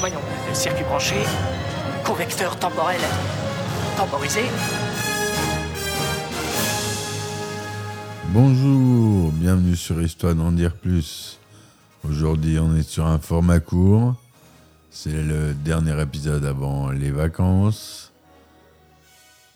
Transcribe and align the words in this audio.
Voyons, 0.00 0.18
circuit 0.52 0.82
branché, 0.82 1.14
convecteur 2.04 2.58
temporel 2.58 2.98
temporisé. 3.96 4.40
Bonjour, 8.30 9.30
bienvenue 9.30 9.76
sur 9.76 10.02
Histoire 10.02 10.34
d'en 10.34 10.50
dire 10.50 10.74
plus. 10.74 11.38
Aujourd'hui, 12.02 12.58
on 12.58 12.74
est 12.74 12.82
sur 12.82 13.06
un 13.06 13.20
format 13.20 13.60
court. 13.60 14.16
C'est 14.90 15.12
le 15.12 15.54
dernier 15.54 16.00
épisode 16.02 16.44
avant 16.44 16.90
les 16.90 17.12
vacances. 17.12 18.10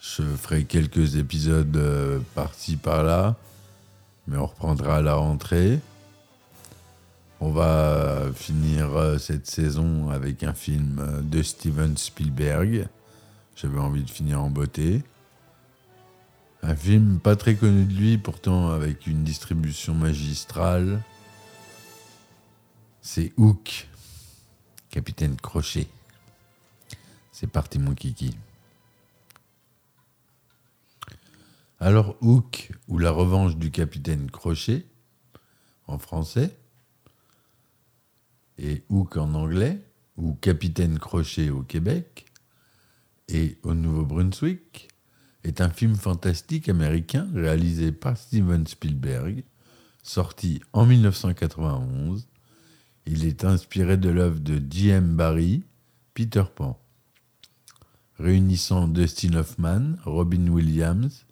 Je 0.01 0.23
ferai 0.23 0.63
quelques 0.63 1.17
épisodes 1.17 1.77
euh, 1.77 2.21
par-ci 2.37 2.77
par-là, 2.77 3.35
mais 4.27 4.37
on 4.37 4.47
reprendra 4.47 4.97
à 4.97 5.03
la 5.03 5.15
rentrée. 5.15 5.81
On 7.41 7.51
va 7.51 8.31
finir 8.35 8.95
euh, 8.97 9.19
cette 9.19 9.47
saison 9.47 10.11
avec 10.11 10.43
un 10.45 10.55
film 10.55 11.23
de 11.23 11.43
Steven 11.43 11.97
Spielberg. 11.97 12.89
J'avais 13.57 13.81
envie 13.81 14.05
de 14.05 14.11
finir 14.11 14.43
en 14.43 14.49
beauté. 14.49 15.03
Un 16.63 16.77
film 16.77 17.19
pas 17.19 17.35
très 17.35 17.57
connu 17.57 17.85
de 17.85 17.93
lui, 17.93 18.19
pourtant 18.19 18.71
avec 18.71 19.09
une 19.09 19.25
distribution 19.25 19.95
magistrale. 19.95 21.03
C'est 23.01 23.33
Hook, 23.37 23.89
Capitaine 24.91 25.37
Crochet. 25.37 25.89
C'est 27.33 27.49
parti 27.49 27.81
mon 27.81 27.95
kiki. 27.95 28.37
Alors 31.85 32.17
Hook, 32.21 32.71
ou 32.87 32.99
La 32.99 33.11
revanche 33.11 33.57
du 33.57 33.73
Capitaine 33.73 34.31
Crochet, 34.31 34.87
en 35.89 35.99
français, 35.99 36.57
et 38.57 38.85
Hook 38.89 39.17
en 39.17 39.35
anglais, 39.35 39.83
ou 40.17 40.35
Capitaine 40.35 41.01
Crochet 41.01 41.51
au 41.51 41.65
Québec, 41.65 42.27
et 43.27 43.59
au 43.65 43.75
Nouveau-Brunswick, 43.75 44.91
est 45.43 45.61
un 45.61 45.71
film 45.71 45.97
fantastique 45.97 46.69
américain 46.69 47.29
réalisé 47.35 47.91
par 47.91 48.17
Steven 48.17 48.65
Spielberg, 48.65 49.43
sorti 50.05 50.61
en 50.73 50.87
1991. 50.87 52.29
Il 53.07 53.25
est 53.25 53.45
inspiré 53.45 53.97
de 53.97 54.09
l'œuvre 54.09 54.39
de 54.39 54.63
J.M. 54.71 55.17
Barrie, 55.17 55.65
Peter 56.15 56.45
Pan, 56.55 56.81
réunissant 58.21 58.87
Dustin 58.87 59.35
Hoffman, 59.35 59.97
Robin 60.05 60.47
Williams, 60.47 61.27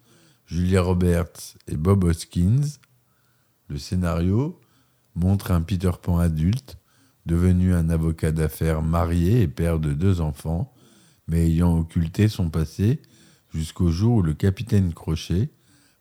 Julia 0.51 0.81
Roberts 0.81 1.55
et 1.69 1.77
Bob 1.77 2.03
Hoskins. 2.03 2.77
Le 3.69 3.77
scénario 3.77 4.59
montre 5.15 5.51
un 5.51 5.61
Peter 5.61 5.91
Pan 6.01 6.17
adulte, 6.17 6.77
devenu 7.25 7.73
un 7.73 7.89
avocat 7.89 8.33
d'affaires 8.33 8.81
marié 8.81 9.43
et 9.43 9.47
père 9.47 9.79
de 9.79 9.93
deux 9.93 10.19
enfants, 10.19 10.73
mais 11.29 11.45
ayant 11.45 11.79
occulté 11.79 12.27
son 12.27 12.49
passé 12.49 13.01
jusqu'au 13.53 13.91
jour 13.91 14.17
où 14.17 14.21
le 14.21 14.33
capitaine 14.33 14.93
Crochet 14.93 15.51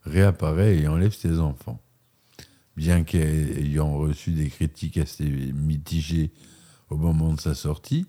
réapparaît 0.02 0.78
et 0.78 0.88
enlève 0.88 1.14
ses 1.14 1.38
enfants. 1.38 1.80
Bien 2.74 3.04
qu'ayant 3.04 3.98
reçu 3.98 4.32
des 4.32 4.48
critiques 4.48 4.98
assez 4.98 5.30
mitigées 5.52 6.32
au 6.88 6.96
moment 6.96 7.34
de 7.34 7.40
sa 7.40 7.54
sortie, 7.54 8.04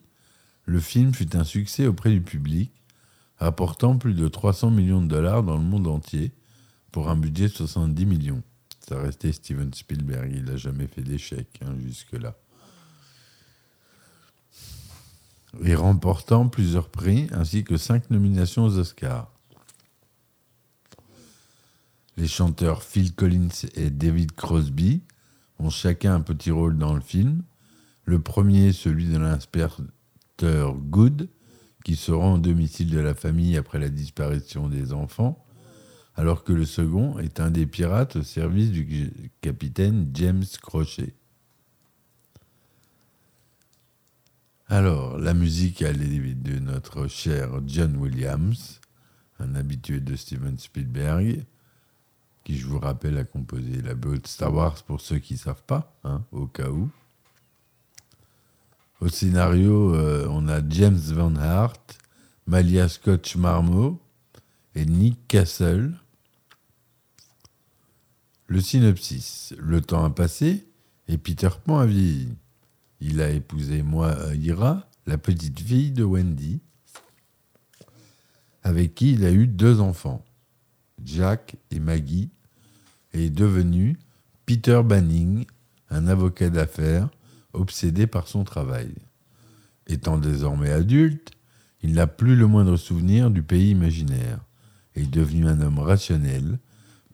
le 0.65 0.79
film 0.79 1.13
fut 1.13 1.35
un 1.35 1.43
succès 1.43 1.85
auprès 1.85 2.09
du 2.09 2.21
public, 2.21 2.71
rapportant 3.41 3.97
plus 3.97 4.13
de 4.13 4.27
300 4.27 4.69
millions 4.69 5.01
de 5.01 5.07
dollars 5.07 5.41
dans 5.41 5.57
le 5.57 5.63
monde 5.63 5.87
entier 5.87 6.31
pour 6.91 7.09
un 7.09 7.15
budget 7.15 7.47
de 7.47 7.53
70 7.53 8.05
millions. 8.05 8.43
Ça 8.87 8.99
restait 8.99 9.31
Steven 9.31 9.73
Spielberg, 9.73 10.31
il 10.33 10.43
n'a 10.43 10.57
jamais 10.57 10.85
fait 10.85 11.01
d'échec 11.01 11.47
hein, 11.65 11.73
jusque-là. 11.79 12.35
Et 15.63 15.73
remportant 15.73 16.47
plusieurs 16.47 16.89
prix 16.89 17.27
ainsi 17.31 17.63
que 17.63 17.77
cinq 17.77 18.11
nominations 18.11 18.63
aux 18.63 18.77
Oscars. 18.77 19.31
Les 22.17 22.27
chanteurs 22.27 22.83
Phil 22.83 23.13
Collins 23.15 23.49
et 23.73 23.89
David 23.89 24.33
Crosby 24.33 25.01
ont 25.57 25.71
chacun 25.71 26.13
un 26.13 26.21
petit 26.21 26.51
rôle 26.51 26.77
dans 26.77 26.93
le 26.93 27.01
film. 27.01 27.41
Le 28.05 28.21
premier, 28.21 28.71
celui 28.71 29.07
de 29.07 29.17
l'inspecteur 29.17 30.75
Good, 30.75 31.27
qui 31.83 31.95
se 31.95 32.11
rend 32.11 32.35
au 32.35 32.37
domicile 32.37 32.89
de 32.89 32.99
la 32.99 33.13
famille 33.13 33.57
après 33.57 33.79
la 33.79 33.89
disparition 33.89 34.67
des 34.67 34.93
enfants, 34.93 35.43
alors 36.15 36.43
que 36.43 36.53
le 36.53 36.65
second 36.65 37.19
est 37.19 37.39
un 37.39 37.51
des 37.51 37.65
pirates 37.65 38.17
au 38.17 38.23
service 38.23 38.71
du 38.71 39.11
capitaine 39.41 40.09
James 40.13 40.43
Crochet. 40.61 41.13
Alors, 44.67 45.17
la 45.17 45.33
musique, 45.33 45.81
elle 45.81 46.01
est 46.01 46.33
de 46.33 46.59
notre 46.59 47.07
cher 47.07 47.59
John 47.65 47.97
Williams, 47.97 48.79
un 49.39 49.55
habitué 49.55 49.99
de 49.99 50.15
Steven 50.15 50.57
Spielberg, 50.57 51.45
qui, 52.43 52.57
je 52.57 52.67
vous 52.67 52.79
rappelle, 52.79 53.17
a 53.17 53.23
composé 53.23 53.81
la 53.81 53.95
BO 53.95 54.15
Star 54.25 54.53
Wars 54.53 54.81
pour 54.83 55.01
ceux 55.01 55.19
qui 55.19 55.33
ne 55.33 55.39
savent 55.39 55.63
pas, 55.63 55.93
hein, 56.03 56.23
au 56.31 56.47
cas 56.47 56.69
où. 56.69 56.89
Au 59.01 59.07
scénario, 59.07 59.95
euh, 59.95 60.27
on 60.29 60.47
a 60.47 60.61
James 60.69 60.95
Van 60.95 61.35
Hart, 61.35 61.97
Malia 62.45 62.87
Scotch 62.87 63.35
Marmot 63.35 63.99
et 64.75 64.85
Nick 64.85 65.27
Castle. 65.27 65.93
Le 68.45 68.61
synopsis. 68.61 69.55
Le 69.57 69.81
temps 69.81 70.03
a 70.03 70.11
passé 70.11 70.67
et 71.07 71.17
Peter 71.17 71.49
Pan 71.65 71.79
a 71.79 71.87
vieilli. 71.87 72.37
Il 72.99 73.21
a 73.21 73.31
épousé 73.31 73.81
Moira, 73.81 74.87
la 75.07 75.17
petite 75.17 75.59
fille 75.59 75.91
de 75.91 76.03
Wendy, 76.03 76.61
avec 78.61 78.93
qui 78.93 79.13
il 79.13 79.25
a 79.25 79.31
eu 79.31 79.47
deux 79.47 79.79
enfants, 79.79 80.23
Jack 81.03 81.55
et 81.71 81.79
Maggie, 81.79 82.29
et 83.13 83.25
est 83.25 83.29
devenu 83.31 83.97
Peter 84.45 84.83
Banning, 84.85 85.45
un 85.89 86.05
avocat 86.05 86.51
d'affaires 86.51 87.09
obsédé 87.53 88.07
par 88.07 88.27
son 88.27 88.43
travail. 88.43 88.93
Étant 89.87 90.17
désormais 90.17 90.71
adulte, 90.71 91.31
il 91.81 91.93
n'a 91.93 92.07
plus 92.07 92.35
le 92.35 92.47
moindre 92.47 92.77
souvenir 92.77 93.31
du 93.31 93.41
pays 93.41 93.71
imaginaire 93.71 94.39
et 94.95 95.01
est 95.01 95.11
devenu 95.11 95.47
un 95.47 95.61
homme 95.61 95.79
rationnel 95.79 96.59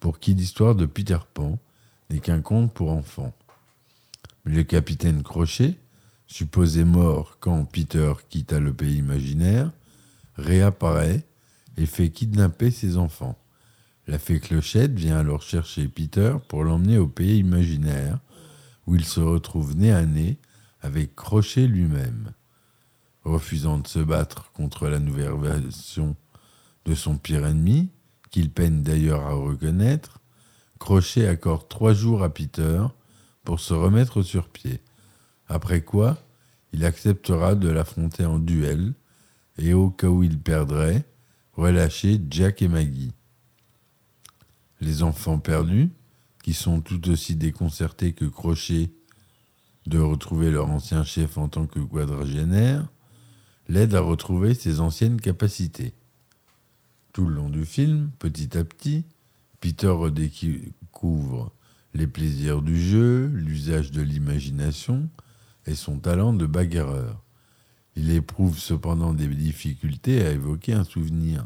pour 0.00 0.18
qui 0.18 0.34
l'histoire 0.34 0.74
de 0.74 0.86
Peter 0.86 1.18
Pan 1.34 1.58
n'est 2.10 2.20
qu'un 2.20 2.40
conte 2.40 2.72
pour 2.72 2.90
enfants. 2.92 3.34
Mais 4.44 4.54
le 4.54 4.64
capitaine 4.64 5.22
Crochet, 5.22 5.78
supposé 6.26 6.84
mort 6.84 7.38
quand 7.40 7.64
Peter 7.64 8.12
quitta 8.28 8.60
le 8.60 8.72
pays 8.72 8.96
imaginaire, 8.96 9.72
réapparaît 10.36 11.24
et 11.76 11.86
fait 11.86 12.10
kidnapper 12.10 12.70
ses 12.70 12.96
enfants. 12.96 13.38
La 14.06 14.18
fée 14.18 14.40
Clochette 14.40 14.94
vient 14.94 15.18
alors 15.18 15.42
chercher 15.42 15.88
Peter 15.88 16.34
pour 16.48 16.64
l'emmener 16.64 16.98
au 16.98 17.06
pays 17.06 17.38
imaginaire, 17.38 18.20
où 18.88 18.94
il 18.94 19.04
se 19.04 19.20
retrouve 19.20 19.76
nez 19.76 19.92
à 19.92 20.06
nez 20.06 20.38
avec 20.80 21.14
Crochet 21.14 21.66
lui-même. 21.66 22.32
Refusant 23.22 23.76
de 23.76 23.86
se 23.86 23.98
battre 23.98 24.50
contre 24.52 24.88
la 24.88 24.98
nouvelle 24.98 25.34
version 25.34 26.16
de 26.86 26.94
son 26.94 27.18
pire 27.18 27.44
ennemi, 27.44 27.90
qu'il 28.30 28.50
peine 28.50 28.82
d'ailleurs 28.82 29.26
à 29.26 29.34
reconnaître, 29.34 30.20
Crochet 30.78 31.28
accorde 31.28 31.68
trois 31.68 31.92
jours 31.92 32.22
à 32.22 32.32
Peter 32.32 32.82
pour 33.44 33.60
se 33.60 33.74
remettre 33.74 34.22
sur 34.22 34.48
pied. 34.48 34.80
Après 35.48 35.82
quoi, 35.82 36.16
il 36.72 36.86
acceptera 36.86 37.56
de 37.56 37.68
l'affronter 37.68 38.24
en 38.24 38.38
duel 38.38 38.94
et 39.58 39.74
au 39.74 39.90
cas 39.90 40.08
où 40.08 40.22
il 40.22 40.38
perdrait, 40.38 41.04
relâcher 41.52 42.18
Jack 42.30 42.62
et 42.62 42.68
Maggie. 42.68 43.12
Les 44.80 45.02
enfants 45.02 45.40
perdus, 45.40 45.90
qui 46.48 46.54
sont 46.54 46.80
tout 46.80 47.10
aussi 47.10 47.36
déconcertés 47.36 48.14
que 48.14 48.24
Crochet 48.24 48.90
de 49.86 49.98
retrouver 49.98 50.50
leur 50.50 50.70
ancien 50.70 51.04
chef 51.04 51.36
en 51.36 51.46
tant 51.46 51.66
que 51.66 51.78
quadragénaire, 51.78 52.88
l'aident 53.68 53.96
à 53.96 54.00
retrouver 54.00 54.54
ses 54.54 54.80
anciennes 54.80 55.20
capacités. 55.20 55.92
Tout 57.12 57.26
le 57.26 57.34
long 57.34 57.50
du 57.50 57.66
film, 57.66 58.12
petit 58.18 58.56
à 58.56 58.64
petit, 58.64 59.04
Peter 59.60 59.88
redécouvre 59.88 61.52
les 61.92 62.06
plaisirs 62.06 62.62
du 62.62 62.82
jeu, 62.82 63.26
l'usage 63.26 63.90
de 63.90 64.00
l'imagination 64.00 65.10
et 65.66 65.74
son 65.74 65.98
talent 65.98 66.32
de 66.32 66.46
bagarreur. 66.46 67.22
Il 67.94 68.10
éprouve 68.10 68.58
cependant 68.58 69.12
des 69.12 69.28
difficultés 69.28 70.24
à 70.24 70.30
évoquer 70.30 70.72
un 70.72 70.84
souvenir 70.84 71.44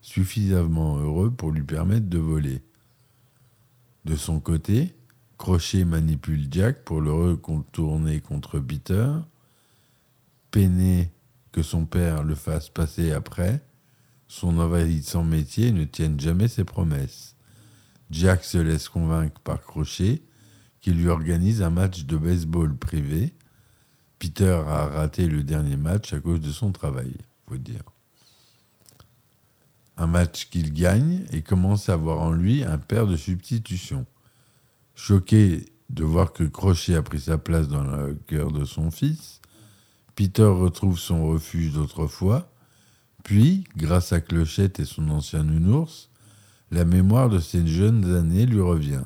suffisamment 0.00 0.98
heureux 0.98 1.32
pour 1.32 1.50
lui 1.50 1.64
permettre 1.64 2.08
de 2.08 2.18
voler. 2.18 2.62
De 4.04 4.16
son 4.16 4.38
côté, 4.40 4.94
Crochet 5.38 5.84
manipule 5.84 6.46
Jack 6.50 6.84
pour 6.84 7.00
le 7.00 7.12
recontourner 7.12 8.20
contre 8.20 8.58
Peter, 8.58 9.08
peiné 10.50 11.10
que 11.52 11.62
son 11.62 11.86
père 11.86 12.22
le 12.22 12.34
fasse 12.34 12.68
passer 12.68 13.12
après, 13.12 13.62
son 14.28 14.58
envahissant 14.58 15.24
métier 15.24 15.72
ne 15.72 15.84
tienne 15.84 16.20
jamais 16.20 16.48
ses 16.48 16.64
promesses. 16.64 17.36
Jack 18.10 18.44
se 18.44 18.58
laisse 18.58 18.88
convaincre 18.88 19.40
par 19.40 19.62
Crochet, 19.62 20.22
qui 20.80 20.92
lui 20.92 21.08
organise 21.08 21.62
un 21.62 21.70
match 21.70 22.04
de 22.04 22.16
baseball 22.16 22.76
privé. 22.76 23.32
Peter 24.18 24.60
a 24.66 24.86
raté 24.86 25.28
le 25.28 25.42
dernier 25.42 25.76
match 25.76 26.12
à 26.12 26.20
cause 26.20 26.40
de 26.40 26.50
son 26.50 26.72
travail, 26.72 27.14
faut 27.48 27.56
dire. 27.56 27.93
Un 29.96 30.06
match 30.06 30.48
qu'il 30.50 30.72
gagne 30.72 31.24
et 31.32 31.42
commence 31.42 31.88
à 31.88 31.96
voir 31.96 32.20
en 32.20 32.32
lui 32.32 32.64
un 32.64 32.78
père 32.78 33.06
de 33.06 33.16
substitution. 33.16 34.06
Choqué 34.94 35.66
de 35.90 36.04
voir 36.04 36.32
que 36.32 36.44
Crochet 36.44 36.94
a 36.94 37.02
pris 37.02 37.20
sa 37.20 37.38
place 37.38 37.68
dans 37.68 37.84
le 37.84 38.14
cœur 38.26 38.50
de 38.50 38.64
son 38.64 38.90
fils, 38.90 39.40
Peter 40.14 40.44
retrouve 40.44 40.98
son 40.98 41.26
refuge 41.26 41.72
d'autrefois, 41.72 42.48
puis, 43.24 43.64
grâce 43.76 44.12
à 44.12 44.20
Clochette 44.20 44.80
et 44.80 44.84
son 44.84 45.08
ancien 45.08 45.42
nounours, 45.42 46.10
la 46.70 46.84
mémoire 46.84 47.30
de 47.30 47.38
ses 47.38 47.66
jeunes 47.66 48.14
années 48.14 48.46
lui 48.46 48.60
revient. 48.60 49.04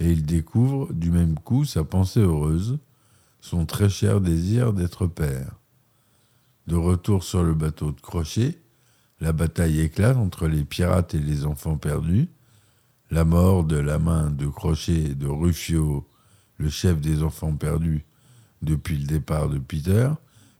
Et 0.00 0.10
il 0.10 0.26
découvre 0.26 0.92
du 0.92 1.10
même 1.10 1.38
coup 1.38 1.64
sa 1.64 1.84
pensée 1.84 2.20
heureuse, 2.20 2.78
son 3.40 3.64
très 3.64 3.88
cher 3.88 4.20
désir 4.20 4.72
d'être 4.72 5.06
père. 5.06 5.54
De 6.66 6.74
retour 6.74 7.22
sur 7.22 7.44
le 7.44 7.54
bateau 7.54 7.92
de 7.92 8.00
Crochet, 8.00 8.58
la 9.22 9.32
bataille 9.32 9.78
éclate 9.78 10.16
entre 10.16 10.48
les 10.48 10.64
pirates 10.64 11.14
et 11.14 11.20
les 11.20 11.46
enfants 11.46 11.76
perdus, 11.76 12.28
la 13.08 13.24
mort 13.24 13.62
de 13.62 13.76
la 13.76 14.00
main 14.00 14.30
de 14.30 14.48
Crochet 14.48 15.14
de 15.14 15.28
Rufio, 15.28 16.08
le 16.56 16.68
chef 16.68 17.00
des 17.00 17.22
enfants 17.22 17.54
perdus 17.54 18.04
depuis 18.62 18.98
le 18.98 19.06
départ 19.06 19.48
de 19.48 19.60
Peter, 19.60 20.10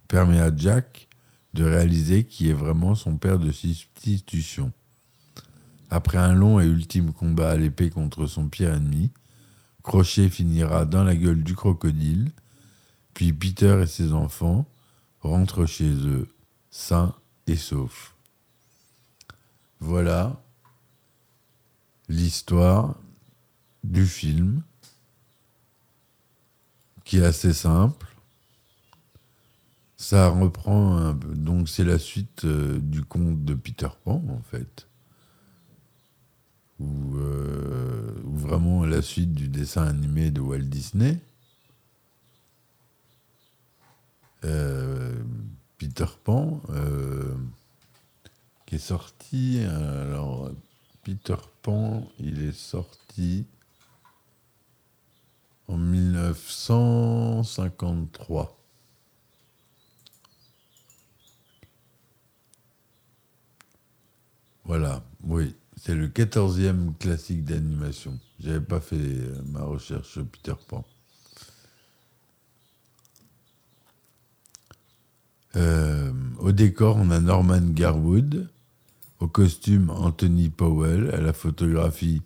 permet 0.07 0.39
à 0.39 0.57
Jack 0.57 1.09
de 1.55 1.65
réaliser 1.65 2.23
qui 2.23 2.51
est 2.51 2.55
vraiment 2.55 2.95
son 2.95 3.17
père 3.17 3.41
de 3.41 3.51
substitution. 3.51 4.73
Après 5.91 6.19
un 6.19 6.33
long 6.33 6.61
et 6.61 6.67
ultime 6.67 7.13
combat 7.13 7.51
à 7.51 7.57
l'épée 7.57 7.91
contre 7.91 8.29
son 8.29 8.49
pire 8.49 8.75
ennemi, 8.75 9.11
Crochet 9.83 10.29
finira 10.29 10.85
dans 10.85 11.03
la 11.03 11.17
gueule 11.17 11.43
du 11.43 11.57
crocodile, 11.57 12.31
puis 13.13 13.33
Peter 13.33 13.81
et 13.83 13.89
ses 13.89 14.13
enfants 14.13 14.67
rentrent 15.19 15.67
chez 15.67 15.91
eux, 15.91 16.29
sains 16.71 17.13
et 17.49 17.57
saufs. 17.57 18.12
Voilà 19.85 20.41
l'histoire 22.09 22.95
du 23.83 24.07
film, 24.07 24.63
qui 27.03 27.19
est 27.19 27.25
assez 27.25 27.53
simple. 27.53 28.07
Ça 29.97 30.29
reprend 30.29 30.99
un 30.99 31.15
peu, 31.15 31.35
donc 31.35 31.69
c'est 31.69 31.83
la 31.83 31.99
suite 31.99 32.45
euh, 32.45 32.79
du 32.79 33.03
conte 33.03 33.45
de 33.45 33.55
Peter 33.55 33.89
Pan 34.05 34.23
en 34.29 34.41
fait, 34.43 34.87
ou, 36.79 37.17
euh, 37.17 38.23
ou 38.23 38.37
vraiment 38.37 38.85
la 38.85 39.03
suite 39.03 39.33
du 39.33 39.49
dessin 39.49 39.83
animé 39.83 40.31
de 40.31 40.41
Walt 40.41 40.61
Disney. 40.61 41.19
Euh, 44.45 45.21
Peter 45.77 46.07
Pan, 46.23 46.61
sorti. 48.79 49.61
Alors, 49.61 50.51
Peter 51.03 51.37
Pan, 51.63 52.09
il 52.19 52.43
est 52.43 52.57
sorti 52.57 53.47
en 55.69 55.77
1953. 55.77 58.59
Voilà, 64.65 65.05
oui, 65.25 65.55
c'est 65.77 65.95
le 65.95 66.09
quatorzième 66.09 66.95
classique 66.95 67.45
d'animation. 67.45 68.19
J'avais 68.39 68.61
pas 68.61 68.81
fait 68.81 68.97
euh, 68.97 69.43
ma 69.47 69.63
recherche 69.63 70.13
sur 70.13 70.27
Peter 70.27 70.55
Pan. 70.69 70.85
Euh, 75.57 76.13
au 76.39 76.53
décor, 76.53 76.97
on 76.97 77.11
a 77.11 77.21
Norman 77.21 77.61
Garwood. 77.61 78.49
Au 79.23 79.29
costume, 79.29 79.91
Anthony 79.91 80.49
Powell. 80.51 81.15
À 81.15 81.21
la 81.21 81.33
photographie, 81.33 82.23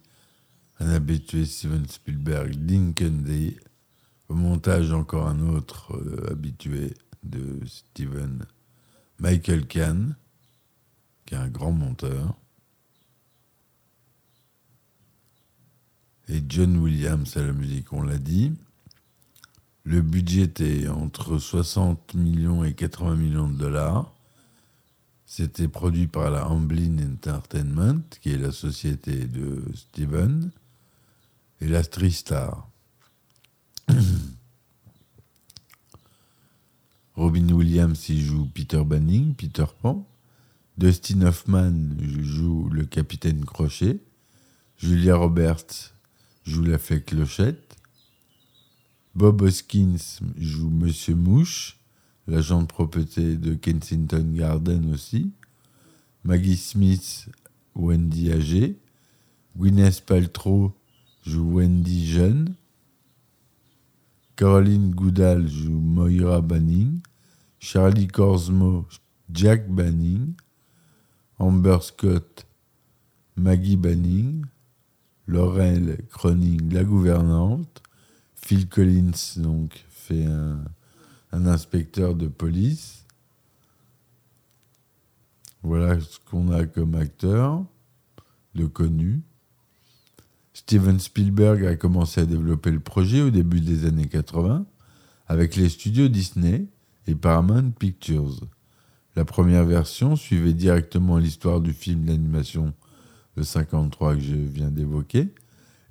un 0.81 0.89
habitué 0.89 1.45
Steven 1.45 1.87
Spielberg, 1.87 2.55
Lincoln 2.55 3.23
Day. 3.23 3.59
Au 4.31 4.35
montage, 4.35 4.93
encore 4.93 5.29
un 5.29 5.41
autre 5.41 5.95
euh, 5.95 6.33
habitué 6.33 6.95
de 7.23 7.61
Steven, 7.67 8.47
Michael 9.19 9.67
Kahn, 9.67 10.17
qui 11.27 11.35
est 11.35 11.37
un 11.37 11.49
grand 11.49 11.71
monteur. 11.71 12.35
Et 16.29 16.43
John 16.49 16.79
Williams 16.79 17.37
à 17.37 17.43
la 17.43 17.53
musique, 17.53 17.93
on 17.93 18.01
l'a 18.01 18.17
dit. 18.17 18.55
Le 19.85 20.01
budget 20.01 20.45
était 20.45 20.89
entre 20.89 21.37
60 21.37 22.15
millions 22.15 22.65
et 22.65 22.73
80 22.73 23.17
millions 23.17 23.51
de 23.51 23.59
dollars. 23.59 24.16
C'était 25.27 25.67
produit 25.67 26.07
par 26.07 26.31
la 26.31 26.47
Amblin 26.49 26.99
Entertainment, 26.99 28.01
qui 28.21 28.31
est 28.31 28.39
la 28.39 28.53
société 28.53 29.27
de 29.27 29.61
Steven, 29.75 30.53
et 31.61 31.67
la 31.67 31.83
Tristar. 31.83 32.71
Robin 37.17 37.51
Williams 37.51 38.09
y 38.09 38.21
joue 38.21 38.47
Peter 38.47 38.85
Banning, 38.85 39.35
Peter 39.35 39.67
Pan. 39.83 40.07
Dustin 40.79 41.23
Hoffman 41.23 41.97
joue 42.21 42.69
le 42.69 42.85
capitaine 42.85 43.45
Crochet. 43.45 43.99
Julia 44.79 45.17
Roberts 45.17 45.93
joue 46.45 46.63
la 46.63 46.79
fée 46.79 47.03
Clochette. 47.03 47.77
Bob 49.15 49.43
Hoskins 49.43 50.21
joue 50.37 50.69
Monsieur 50.69 51.15
Mouche, 51.15 51.79
l'agent 52.27 52.63
de 52.63 52.67
propreté 52.67 53.37
de 53.37 53.55
Kensington 53.55 54.33
Garden 54.33 54.93
aussi. 54.93 55.33
Maggie 56.25 56.57
Smith, 56.57 57.29
Wendy 57.75 58.33
âgée. 58.33 58.77
Gwyneth 59.57 60.03
Paltrow 60.05 60.73
joue 61.25 61.57
Wendy 61.57 62.07
jeune. 62.07 62.55
Caroline 64.35 64.91
Goodall 64.91 65.49
joue 65.49 65.79
Moira 65.79 66.41
Banning. 66.41 67.01
Charlie 67.59 68.09
Corsmo, 68.09 68.87
Jack 69.31 69.69
Banning. 69.71 70.35
Amber 71.39 71.79
Scott, 71.83 72.47
Maggie 73.37 73.77
Banning. 73.77 74.45
Laurel 75.27 75.99
Croning, 76.11 76.73
la 76.73 76.85
gouvernante. 76.85 77.83
Phil 78.35 78.69
Collins 78.69 79.39
donc 79.39 79.85
fait 79.89 80.25
un, 80.25 80.63
un 81.37 81.47
inspecteur 81.47 82.15
de 82.15 82.29
police. 82.29 83.05
Voilà 85.63 86.01
ce 86.01 86.19
qu'on 86.31 86.51
a 86.51 86.65
comme 86.65 86.95
acteur 86.95 87.63
de 88.55 88.65
connu. 88.65 89.21
Steven 90.55 90.99
Spielberg 90.99 91.67
a 91.67 91.77
commencé 91.77 92.23
à 92.23 92.27
développer 92.27 92.71
le 92.71 92.81
projet 92.81 93.21
au 93.21 93.31
début 93.31 93.61
des 93.61 93.85
années 93.85 94.09
80 94.09 94.65
avec 95.27 95.57
les 95.57 95.69
studios 95.69 96.09
Disney 96.09 96.67
et 97.07 97.15
Paramount 97.15 97.71
Pictures. 97.73 98.41
La 99.15 99.27
première 99.27 99.67
version 99.67 100.17
suivait 100.17 100.55
directement 100.55 101.19
l'histoire 101.19 101.61
du 101.61 101.75
film 101.75 102.07
d'animation 102.07 102.73
de 103.37 103.43
53 103.43 104.15
que 104.15 104.21
je 104.21 104.37
viens 104.37 104.71
d'évoquer 104.71 105.29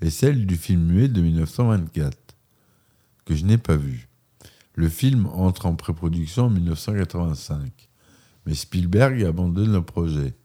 et 0.02 0.10
celle 0.10 0.48
du 0.48 0.56
film 0.56 0.86
muet 0.86 1.08
de 1.08 1.22
1924 1.22 2.18
que 3.26 3.36
je 3.36 3.46
n'ai 3.46 3.60
pas 3.60 3.76
vu. 3.76 4.08
Le 4.76 4.90
film 4.90 5.26
entre 5.28 5.68
en 5.68 5.76
pré-production 5.76 6.46
en 6.46 6.50
1985, 6.50 7.72
mais 8.46 8.54
Spielberg 8.54 9.24
abandonne 9.24 9.72
le 9.72 9.82
projet. 9.82 10.36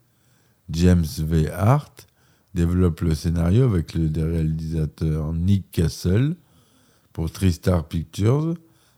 James 0.71 1.05
V. 1.19 1.51
Hart 1.51 2.07
développe 2.55 3.01
le 3.01 3.17
scénario 3.17 3.65
avec 3.65 3.95
le 3.95 4.09
réalisateur 4.25 5.33
Nick 5.33 5.73
Castle 5.73 6.37
pour 7.13 7.33
TriStar 7.33 7.89
Pictures 7.89 8.55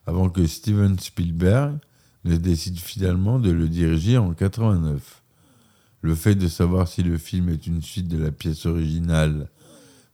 avant 0.07 0.29
que 0.29 0.47
Steven 0.47 0.99
Spielberg 0.99 1.79
ne 2.25 2.37
décide 2.37 2.79
finalement 2.79 3.39
de 3.39 3.51
le 3.51 3.69
diriger 3.69 4.19
en 4.19 4.35
89. 4.35 5.23
le 6.03 6.15
fait 6.15 6.35
de 6.35 6.49
savoir 6.49 6.89
si 6.89 7.03
le 7.03 7.17
film 7.17 7.49
est 7.49 7.67
une 7.67 7.81
suite 7.81 8.09
de 8.09 8.19
la 8.19 8.33
pièce 8.33 8.67
originale 8.67 9.49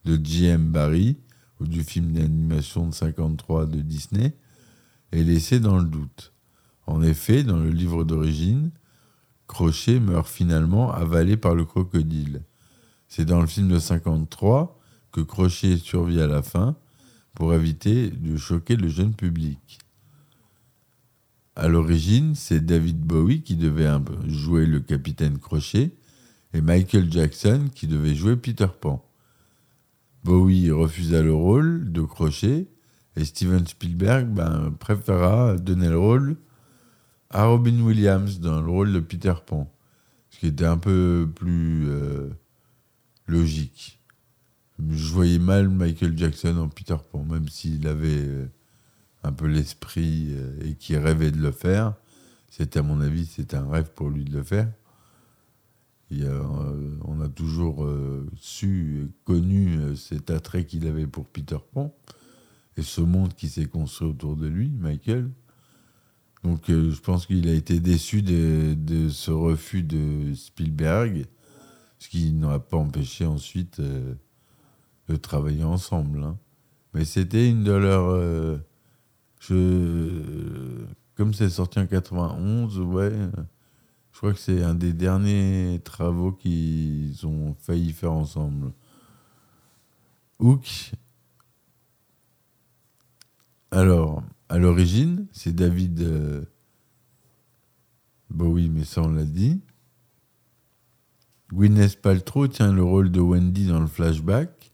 de 0.04 0.20
J.M. 0.22 0.70
Barrie 0.70 1.16
ou 1.58 1.66
du 1.66 1.82
film 1.82 2.12
d'animation 2.12 2.86
de 2.86 2.94
53 2.94 3.66
de 3.66 3.80
Disney 3.80 4.34
est 5.12 5.22
laissé 5.22 5.60
dans 5.60 5.78
le 5.78 5.84
doute. 5.84 6.32
En 6.86 7.02
effet, 7.02 7.42
dans 7.42 7.58
le 7.58 7.70
livre 7.70 8.04
d'origine, 8.04 8.70
Crochet 9.46 10.00
meurt 10.00 10.28
finalement 10.28 10.92
avalé 10.92 11.36
par 11.36 11.54
le 11.54 11.64
crocodile. 11.64 12.42
C'est 13.08 13.24
dans 13.24 13.40
le 13.40 13.46
film 13.46 13.68
de 13.68 13.78
53 13.78 14.78
que 15.12 15.20
Crochet 15.20 15.78
survit 15.78 16.20
à 16.20 16.26
la 16.26 16.42
fin 16.42 16.76
pour 17.34 17.54
éviter 17.54 18.10
de 18.10 18.36
choquer 18.36 18.76
le 18.76 18.88
jeune 18.88 19.14
public. 19.14 19.78
À 21.56 21.68
l'origine, 21.68 22.34
c'est 22.34 22.64
David 22.64 23.00
Bowie 23.00 23.42
qui 23.42 23.56
devait 23.56 23.90
jouer 24.26 24.66
le 24.66 24.80
capitaine 24.80 25.38
Crochet 25.38 25.92
et 26.52 26.60
Michael 26.60 27.10
Jackson 27.10 27.68
qui 27.74 27.86
devait 27.86 28.14
jouer 28.14 28.36
Peter 28.36 28.68
Pan. 28.80 29.04
Bowie 30.24 30.70
refusa 30.70 31.22
le 31.22 31.34
rôle 31.34 31.90
de 31.90 32.02
Crochet 32.02 32.68
et 33.18 33.24
Steven 33.24 33.66
Spielberg 33.66 34.28
ben, 34.28 34.72
préféra 34.78 35.56
donner 35.56 35.88
le 35.88 35.98
rôle 35.98 36.36
à 37.30 37.46
Robin 37.46 37.80
Williams 37.80 38.38
dans 38.38 38.60
le 38.60 38.70
rôle 38.70 38.92
de 38.92 39.00
Peter 39.00 39.34
Pan, 39.44 39.70
ce 40.30 40.38
qui 40.38 40.46
était 40.46 40.64
un 40.64 40.78
peu 40.78 41.28
plus 41.34 41.88
euh, 41.88 42.30
logique. 43.26 44.00
Je 44.88 45.12
voyais 45.12 45.40
mal 45.40 45.68
Michael 45.68 46.16
Jackson 46.16 46.56
en 46.58 46.68
Peter 46.68 46.96
Pan, 47.10 47.24
même 47.24 47.48
s'il 47.48 47.88
avait 47.88 48.24
euh, 48.24 48.46
un 49.24 49.32
peu 49.32 49.46
l'esprit 49.46 50.28
euh, 50.30 50.60
et 50.64 50.74
qui 50.74 50.96
rêvait 50.96 51.32
de 51.32 51.42
le 51.42 51.50
faire. 51.50 51.94
C'était 52.48 52.78
à 52.78 52.82
mon 52.82 53.00
avis, 53.00 53.26
c'était 53.26 53.56
un 53.56 53.68
rêve 53.68 53.90
pour 53.94 54.10
lui 54.10 54.24
de 54.24 54.32
le 54.32 54.44
faire. 54.44 54.70
On 56.10 57.20
a 57.20 57.28
toujours 57.28 57.86
su 58.40 59.02
et 59.02 59.10
connu 59.24 59.94
cet 59.94 60.30
attrait 60.30 60.64
qu'il 60.64 60.86
avait 60.86 61.06
pour 61.06 61.26
Peter 61.26 61.58
Pan 61.74 61.94
et 62.78 62.82
ce 62.82 63.00
monde 63.00 63.34
qui 63.34 63.48
s'est 63.48 63.66
construit 63.66 64.08
autour 64.08 64.36
de 64.36 64.46
lui, 64.46 64.70
Michael. 64.70 65.30
Donc 66.44 66.62
je 66.68 67.00
pense 67.00 67.26
qu'il 67.26 67.48
a 67.48 67.52
été 67.52 67.80
déçu 67.80 68.22
de, 68.22 69.08
ce 69.10 69.30
refus 69.30 69.82
de 69.82 70.32
Spielberg, 70.34 71.26
ce 71.98 72.08
qui 72.08 72.32
n'a 72.32 72.60
pas 72.60 72.76
empêché 72.76 73.26
ensuite 73.26 73.80
de 73.80 75.16
travailler 75.16 75.64
ensemble. 75.64 76.22
Hein. 76.22 76.38
Mais 76.94 77.04
c'était 77.04 77.50
une 77.50 77.64
de 77.64 77.72
leurs 77.72 78.60
je, 79.40 80.84
comme 81.16 81.34
c'est 81.34 81.48
sorti 81.48 81.78
en 81.78 81.86
91, 81.86 82.78
ouais, 82.80 83.12
je 84.12 84.18
crois 84.18 84.32
que 84.32 84.38
c'est 84.38 84.62
un 84.62 84.74
des 84.74 84.92
derniers 84.92 85.80
travaux 85.84 86.32
qu'ils 86.32 87.26
ont 87.26 87.54
failli 87.60 87.92
faire 87.92 88.12
ensemble. 88.12 88.72
Hook. 90.38 90.92
Alors, 93.70 94.22
à 94.48 94.58
l'origine, 94.58 95.26
c'est 95.32 95.54
David 95.54 96.00
euh, 96.00 96.44
Bowie, 98.30 98.70
mais 98.70 98.84
ça 98.84 99.02
on 99.02 99.08
l'a 99.08 99.24
dit. 99.24 99.60
Gwyneth 101.52 102.00
Paltrow 102.00 102.48
tient 102.48 102.72
le 102.72 102.82
rôle 102.82 103.10
de 103.10 103.20
Wendy 103.20 103.66
dans 103.66 103.80
le 103.80 103.86
flashback. 103.86 104.72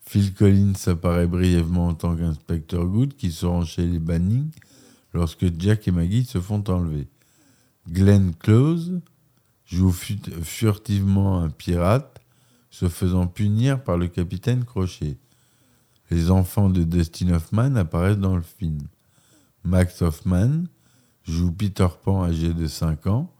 Phil 0.00 0.34
Collins 0.34 0.72
apparaît 0.86 1.26
brièvement 1.26 1.88
en 1.88 1.94
tant 1.94 2.16
qu'inspecteur 2.16 2.86
Good 2.86 3.14
qui 3.14 3.30
se 3.30 3.46
rend 3.46 3.64
chez 3.64 3.86
les 3.86 4.00
Banning 4.00 4.50
lorsque 5.12 5.46
Jack 5.58 5.86
et 5.86 5.92
Maggie 5.92 6.24
se 6.24 6.40
font 6.40 6.64
enlever. 6.68 7.08
Glenn 7.88 8.34
Close 8.34 9.00
joue 9.64 9.92
furtivement 9.92 11.40
un 11.40 11.48
pirate 11.48 12.20
se 12.70 12.88
faisant 12.88 13.26
punir 13.26 13.82
par 13.82 13.98
le 13.98 14.08
capitaine 14.08 14.64
Crochet. 14.64 15.16
Les 16.10 16.30
enfants 16.30 16.68
de 16.68 16.82
Dustin 16.82 17.30
Hoffman 17.30 17.76
apparaissent 17.76 18.18
dans 18.18 18.36
le 18.36 18.42
film. 18.42 18.80
Max 19.64 20.02
Hoffman 20.02 20.64
joue 21.22 21.52
Peter 21.52 21.86
Pan 22.02 22.24
âgé 22.24 22.52
de 22.52 22.66
5 22.66 23.06
ans. 23.06 23.32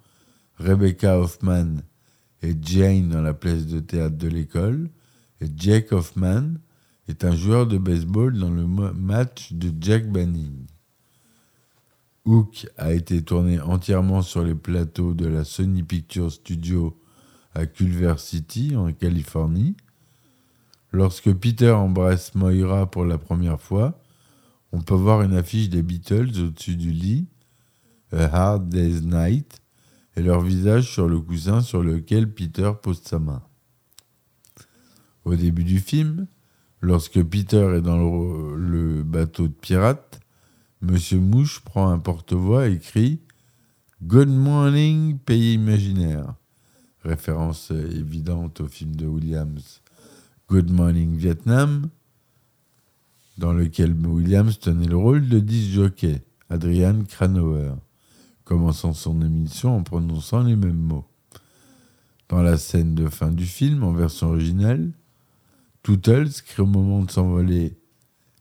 Rebecca 0.59 1.19
Hoffman 1.19 1.77
est 2.43 2.65
Jane 2.65 3.09
dans 3.09 3.23
la 3.23 3.35
pièce 3.35 3.67
de 3.67 3.81
théâtre 3.81 4.17
de 4.17 4.29
l'école. 4.29 4.91
Jack 5.57 5.93
Hoffman 5.93 6.55
est 7.09 7.25
un 7.25 7.35
joueur 7.35 7.67
de 7.67 7.79
baseball 7.79 8.39
dans 8.39 8.51
le 8.51 8.67
match 8.67 9.53
de 9.53 9.73
Jack 9.81 10.11
Banning. 10.11 10.67
Hook 12.25 12.69
a 12.77 12.93
été 12.93 13.23
tourné 13.23 13.59
entièrement 13.61 14.23
sur 14.23 14.45
les 14.45 14.55
plateaux 14.55 15.15
de 15.15 15.27
la 15.27 15.43
Sony 15.45 15.83
Pictures 15.83 16.31
Studio 16.31 16.97
à 17.55 17.67
Culver 17.67 18.15
City, 18.19 18.77
en 18.77 18.93
Californie. 18.93 19.75
Lorsque 20.93 21.33
Peter 21.33 21.71
embrasse 21.71 22.35
Moira 22.35 22.91
pour 22.91 23.05
la 23.05 23.17
première 23.17 23.61
fois, 23.61 24.01
on 24.73 24.81
peut 24.81 24.95
voir 24.95 25.23
une 25.23 25.35
affiche 25.35 25.69
des 25.69 25.83
Beatles 25.83 26.31
au-dessus 26.41 26.77
du 26.77 26.91
lit, 26.91 27.27
A 28.13 28.25
Hard 28.25 28.69
Day's 28.69 29.03
Night, 29.03 29.61
et 30.17 30.23
leur 30.23 30.41
visage 30.41 30.91
sur 30.91 31.09
le 31.09 31.21
coussin 31.21 31.61
sur 31.61 31.83
lequel 31.83 32.33
Peter 32.33 32.73
pose 32.81 33.01
sa 33.03 33.21
main. 33.21 33.43
Au 35.25 35.37
début 35.37 35.65
du 35.65 35.79
film, 35.79 36.27
lorsque 36.81 37.23
Peter 37.23 37.77
est 37.77 37.83
dans 37.83 37.99
le, 37.99 39.03
bateau 39.05 39.47
de 39.47 39.53
pirates, 39.53 40.21
Monsieur 40.83 41.21
Mouche 41.21 41.61
prend 41.61 41.91
un 41.91 41.99
porte-voix 41.99 42.69
et 42.69 42.79
crie 42.79 43.21
Good 44.03 44.31
morning, 44.31 45.19
pays 45.19 45.55
imaginaire. 45.55 46.35
Référence 47.05 47.71
évidente 47.71 48.61
au 48.63 48.67
film 48.67 48.97
de 48.97 49.07
Williams 49.07 49.83
Good 50.51 50.73
Morning 50.73 51.17
Vietnam, 51.17 51.91
dans 53.39 53.53
lequel 53.53 53.95
Williams 54.05 54.59
tenait 54.59 54.89
le 54.89 54.97
rôle 54.97 55.29
de 55.29 55.39
disc 55.39 55.71
jockey, 55.71 56.25
Adrian 56.49 57.05
Cranauer, 57.05 57.75
commençant 58.43 58.93
son 58.93 59.23
émission 59.23 59.77
en 59.77 59.85
prononçant 59.85 60.43
les 60.43 60.57
mêmes 60.57 60.75
mots. 60.75 61.07
Dans 62.29 62.43
la 62.43 62.57
scène 62.57 62.97
de 62.97 63.09
fin 63.09 63.31
du 63.31 63.47
film, 63.47 63.85
en 63.85 63.93
version 63.93 64.31
originale, 64.31 64.91
Tootles 65.85 66.43
crie 66.45 66.63
au 66.63 66.67
moment 66.67 67.05
de 67.05 67.13
s'envoler 67.13 67.79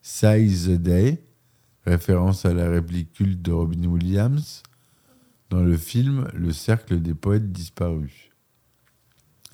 Size 0.01 0.65
the 0.65 0.81
Day, 0.81 1.23
référence 1.85 2.43
à 2.43 2.55
la 2.55 2.71
réplique 2.71 3.21
de 3.21 3.51
Robin 3.51 3.85
Williams 3.85 4.63
dans 5.51 5.61
le 5.61 5.77
film 5.77 6.27
Le 6.33 6.53
cercle 6.53 6.99
des 7.03 7.13
poètes 7.13 7.51
disparus. 7.51 8.31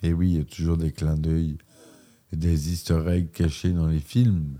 Et 0.02 0.14
oui, 0.14 0.30
il 0.30 0.36
y 0.38 0.40
a 0.40 0.44
toujours 0.44 0.78
des 0.78 0.92
clins 0.92 1.18
d'œil 1.18 1.58
des 2.38 2.72
easter 2.72 3.02
eggs 3.08 3.30
cachés 3.32 3.72
dans 3.72 3.86
les 3.86 4.00
films. 4.00 4.58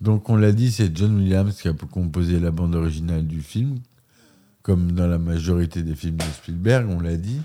Donc 0.00 0.28
on 0.28 0.36
l'a 0.36 0.52
dit, 0.52 0.70
c'est 0.70 0.94
John 0.96 1.16
Williams 1.16 1.60
qui 1.60 1.68
a 1.68 1.72
composé 1.72 2.38
la 2.38 2.50
bande 2.50 2.74
originale 2.74 3.26
du 3.26 3.40
film, 3.40 3.78
comme 4.62 4.92
dans 4.92 5.06
la 5.06 5.18
majorité 5.18 5.82
des 5.82 5.94
films 5.94 6.16
de 6.16 6.24
Spielberg, 6.24 6.88
on 6.90 7.00
l'a 7.00 7.16
dit. 7.16 7.40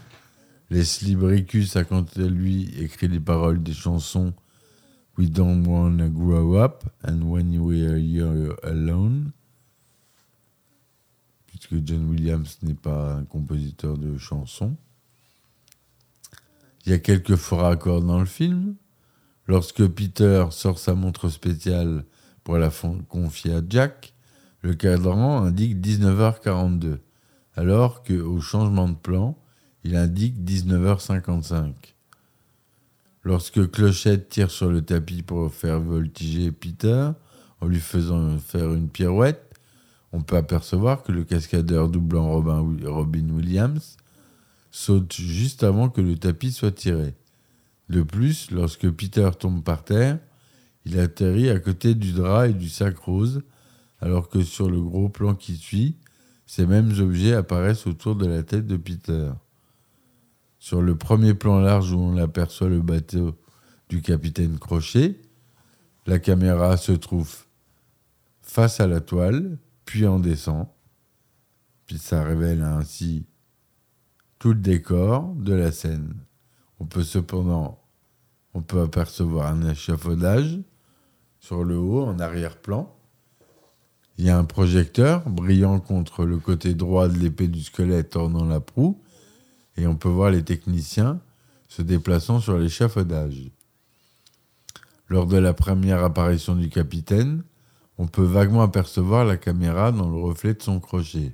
Leslie 0.70 1.16
Bricus 1.16 1.76
a 1.76 1.84
quant 1.84 2.06
à 2.16 2.28
lui 2.28 2.70
écrit 2.80 3.08
les 3.08 3.20
paroles 3.20 3.64
des 3.64 3.74
chansons 3.74 4.34
We 5.18 5.30
Don't 5.30 5.66
Wanna 5.66 6.10
Grow 6.10 6.58
Up 6.58 6.84
and 7.04 7.22
When 7.24 7.58
We 7.58 7.88
Are 7.88 7.98
Here 7.98 8.56
Alone, 8.64 9.32
puisque 11.48 11.86
John 11.86 12.10
Williams 12.10 12.58
n'est 12.62 12.74
pas 12.74 13.16
un 13.16 13.26
compositeur 13.26 13.98
de 13.98 14.18
chansons. 14.18 14.76
Il 16.86 16.92
y 16.92 16.96
a 16.96 17.00
quelques 17.00 17.36
faux 17.36 17.58
raccords 17.58 18.02
dans 18.02 18.20
le 18.20 18.26
film. 18.26 18.76
Lorsque 19.48 19.86
Peter 19.88 20.46
sort 20.52 20.80
sa 20.80 20.94
montre 20.94 21.30
spéciale 21.30 22.06
pour 22.44 22.58
la 22.58 22.70
confier 23.08 23.54
à 23.54 23.62
Jack, 23.68 24.14
le 24.62 24.74
cadran 24.74 25.44
indique 25.44 25.78
19h42, 25.78 26.98
alors 27.56 28.04
qu'au 28.04 28.40
changement 28.42 28.90
de 28.90 28.96
plan, 28.96 29.38
il 29.84 29.96
indique 29.96 30.36
19h55. 30.44 31.74
Lorsque 33.24 33.70
Clochette 33.72 34.30
tire 34.30 34.52
sur 34.52 34.70
le 34.70 34.82
tapis 34.82 35.24
pour 35.24 35.54
faire 35.54 35.80
voltiger 35.80 36.52
Peter, 36.52 37.12
en 37.62 37.68
lui 37.68 37.80
faisant 37.80 38.38
faire 38.38 38.74
une 38.74 38.90
pirouette, 38.90 39.54
on 40.12 40.22
peut 40.22 40.38
apercevoir 40.38 41.04
que 41.04 41.12
le 41.12 41.24
cascadeur 41.24 41.90
doublant 41.90 42.32
Robin 42.32 43.30
Williams 43.30 43.98
saute 44.72 45.14
juste 45.14 45.64
avant 45.64 45.90
que 45.90 46.02
le 46.02 46.18
tapis 46.18 46.52
soit 46.52 46.72
tiré? 46.72 47.16
De 47.90 48.04
plus, 48.04 48.52
lorsque 48.52 48.90
Peter 48.90 49.30
tombe 49.38 49.64
par 49.64 49.84
terre, 49.84 50.20
il 50.86 51.00
atterrit 51.00 51.50
à 51.50 51.60
côté 51.60 51.96
du 51.96 52.14
drap 52.14 52.48
et 52.48 52.54
du 52.54 52.70
sac 52.70 52.98
rose, 52.98 53.42
alors 54.00 54.30
que 54.30 54.44
sur 54.44 54.70
le 54.70 54.82
gros 54.82 55.10
plan 55.10 55.36
qui 55.36 55.56
suit, 55.56 55.96
ces 56.46 56.66
mêmes 56.66 56.92
objets 57.00 57.34
apparaissent 57.34 57.88
autour 57.88 58.16
de 58.16 58.26
la 58.26 58.44
tête 58.44 58.66
de 58.66 58.78
Peter. 58.78 59.32
Sur 60.58 60.82
le 60.82 60.96
premier 60.96 61.34
plan 61.34 61.60
large 61.60 61.92
où 61.92 62.00
on 62.00 62.18
aperçoit 62.18 62.70
le 62.70 62.82
bateau 62.82 63.36
du 63.88 64.02
capitaine 64.02 64.58
Crochet, 64.58 65.20
la 66.06 66.20
caméra 66.20 66.76
se 66.78 66.92
trouve 66.92 67.34
face 68.42 68.80
à 68.80 68.88
la 68.88 69.00
toile, 69.00 69.58
puis 69.86 70.08
en 70.08 70.20
descend. 70.20 70.68
Puis 71.86 71.98
ça 71.98 72.24
révèle 72.24 72.64
ainsi 72.64 73.26
tout 74.40 74.50
le 74.50 74.56
décor 74.56 75.34
de 75.36 75.54
la 75.54 75.72
scène. 75.72 76.16
On 76.80 76.86
peut 76.86 77.04
cependant 77.04 77.80
on 78.54 78.62
peut 78.62 78.82
apercevoir 78.82 79.48
un 79.48 79.70
échafaudage 79.70 80.60
sur 81.40 81.64
le 81.64 81.78
haut 81.78 82.04
en 82.04 82.20
arrière-plan. 82.20 82.94
Il 84.18 84.26
y 84.26 84.30
a 84.30 84.38
un 84.38 84.44
projecteur 84.44 85.30
brillant 85.30 85.80
contre 85.80 86.26
le 86.26 86.38
côté 86.38 86.74
droit 86.74 87.08
de 87.08 87.18
l'épée 87.18 87.48
du 87.48 87.62
squelette 87.62 88.16
ornant 88.16 88.46
la 88.46 88.60
proue 88.60 89.02
et 89.78 89.88
on 89.88 89.96
peut 89.96 90.10
voir 90.10 90.32
les 90.32 90.44
techniciens 90.44 91.22
se 91.70 91.82
déplaçant 91.82 92.40
sur 92.40 92.58
l'échafaudage. 92.58 93.52
Lors 95.08 95.28
de 95.28 95.38
la 95.38 95.54
première 95.54 96.04
apparition 96.04 96.56
du 96.56 96.70
capitaine, 96.70 97.44
on 97.98 98.08
peut 98.08 98.24
vaguement 98.24 98.62
apercevoir 98.62 99.26
la 99.26 99.38
caméra 99.38 99.92
dans 99.92 100.10
le 100.10 100.18
reflet 100.18 100.54
de 100.54 100.62
son 100.62 100.80
crochet. 100.80 101.34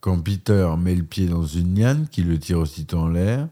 Quand 0.00 0.20
Peter 0.20 0.72
met 0.78 0.94
le 0.94 1.02
pied 1.02 1.26
dans 1.26 1.44
une 1.44 1.78
liane 1.78 2.08
qui 2.08 2.22
le 2.22 2.38
tire 2.38 2.58
aussitôt 2.58 2.98
en 2.98 3.08
l'air, 3.08 3.48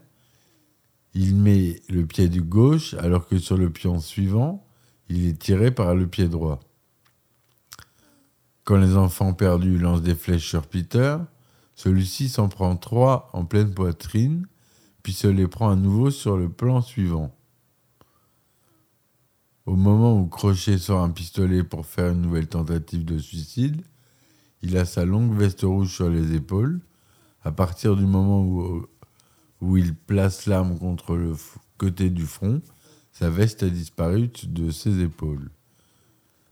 il 1.13 1.35
met 1.35 1.81
le 1.89 2.05
pied 2.05 2.27
du 2.27 2.41
gauche 2.41 2.95
alors 2.95 3.27
que 3.27 3.37
sur 3.37 3.57
le 3.57 3.69
pion 3.69 3.99
suivant, 3.99 4.65
il 5.09 5.27
est 5.27 5.39
tiré 5.39 5.71
par 5.71 5.95
le 5.95 6.07
pied 6.07 6.27
droit. 6.27 6.59
Quand 8.63 8.77
les 8.77 8.95
enfants 8.95 9.33
perdus 9.33 9.77
lancent 9.77 10.01
des 10.01 10.15
flèches 10.15 10.47
sur 10.47 10.65
Peter, 10.67 11.17
celui-ci 11.75 12.29
s'en 12.29 12.49
prend 12.49 12.75
trois 12.75 13.29
en 13.33 13.45
pleine 13.45 13.73
poitrine, 13.73 14.47
puis 15.01 15.13
se 15.13 15.27
les 15.27 15.47
prend 15.47 15.69
à 15.69 15.75
nouveau 15.75 16.11
sur 16.11 16.37
le 16.37 16.49
plan 16.49 16.81
suivant. 16.81 17.33
Au 19.65 19.75
moment 19.75 20.19
où 20.19 20.25
Crochet 20.25 20.77
sort 20.77 21.03
un 21.03 21.11
pistolet 21.11 21.63
pour 21.63 21.85
faire 21.85 22.11
une 22.11 22.21
nouvelle 22.21 22.47
tentative 22.47 23.05
de 23.05 23.17
suicide, 23.17 23.83
il 24.61 24.77
a 24.77 24.85
sa 24.85 25.05
longue 25.05 25.35
veste 25.37 25.61
rouge 25.61 25.93
sur 25.93 26.09
les 26.09 26.35
épaules. 26.35 26.79
À 27.43 27.51
partir 27.51 27.95
du 27.95 28.05
moment 28.05 28.41
où, 28.41 28.85
où 29.61 29.77
il 29.77 29.95
place 29.95 30.45
l'arme 30.45 30.77
contre 30.77 31.15
le 31.15 31.33
côté 31.77 32.09
du 32.09 32.25
front, 32.25 32.61
sa 33.11 33.29
veste 33.29 33.63
a 33.63 33.69
disparu 33.69 34.29
de 34.43 34.71
ses 34.71 35.01
épaules. 35.01 35.49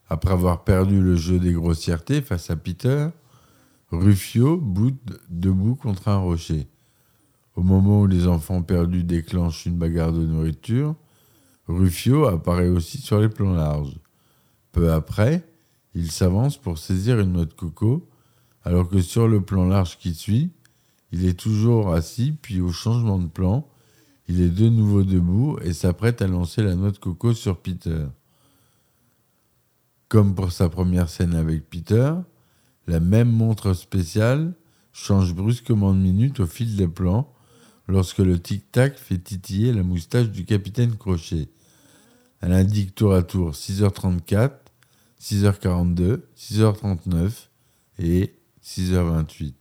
Après 0.09 0.31
avoir 0.31 0.63
perdu 0.63 1.01
le 1.01 1.15
jeu 1.15 1.39
des 1.39 1.53
grossièretés 1.53 2.21
face 2.21 2.49
à 2.49 2.55
Peter, 2.55 3.09
Rufio 3.91 4.57
boute 4.57 5.19
debout 5.29 5.75
contre 5.75 6.07
un 6.07 6.17
rocher. 6.17 6.67
Au 7.55 7.63
moment 7.63 8.01
où 8.01 8.07
les 8.07 8.27
enfants 8.27 8.61
perdus 8.61 9.03
déclenchent 9.03 9.65
une 9.65 9.77
bagarre 9.77 10.13
de 10.13 10.25
nourriture, 10.25 10.95
Rufio 11.67 12.25
apparaît 12.25 12.69
aussi 12.69 12.99
sur 12.99 13.19
les 13.19 13.29
plans 13.29 13.53
larges. 13.53 13.97
Peu 14.71 14.91
après, 14.91 15.43
il 15.98 16.12
s'avance 16.12 16.58
pour 16.58 16.77
saisir 16.77 17.20
une 17.20 17.34
noix 17.34 17.46
de 17.46 17.54
coco, 17.54 18.08
alors 18.63 18.88
que 18.88 19.01
sur 19.01 19.27
le 19.27 19.42
plan 19.42 19.66
large 19.66 19.98
qui 19.98 20.13
suit, 20.13 20.51
il 21.12 21.25
est 21.25 21.39
toujours 21.39 21.92
assis, 21.92 22.36
puis 22.39 22.62
au 22.62 22.72
changement 22.72 23.18
de 23.18 23.27
plan, 23.27 23.68
il 24.27 24.42
est 24.42 24.50
de 24.50 24.70
nouveau 24.70 25.04
debout 25.04 25.58
et 25.63 25.74
s'apprête 25.74 26.22
à 26.22 26.27
lancer 26.27 26.62
la 26.62 26.75
noix 26.75 26.92
de 26.92 26.98
coco 27.00 27.34
sur 27.34 27.58
Peter. 27.58 28.06
Comme 30.08 30.36
pour 30.36 30.51
sa 30.51 30.70
première 30.70 31.10
scène 31.10 31.34
avec 31.34 31.68
Peter, 31.68 32.13
la 32.86 33.00
même 33.00 33.32
montre 33.32 33.74
spéciale 33.74 34.54
change 34.94 35.34
brusquement 35.34 35.94
de 35.96 36.00
minute 36.00 36.39
au 36.39 36.46
fil 36.46 36.75
des 36.75 36.88
plans 36.88 37.34
lorsque 37.88 38.20
le 38.20 38.39
tic-tac 38.39 39.00
fait 39.00 39.18
titiller 39.18 39.74
la 39.74 39.82
moustache 39.82 40.30
du 40.30 40.46
capitaine 40.46 40.96
Crochet. 40.96 41.50
Elle 42.42 42.54
indique 42.54 42.94
tour 42.94 43.16
à 43.16 43.24
tour 43.24 43.54
6h34, 43.54 44.51
6h42, 45.21 46.21
6h39 46.38 47.31
et 48.00 48.36
6h28. 48.63 49.53